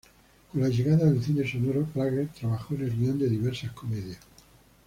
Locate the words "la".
0.61-0.69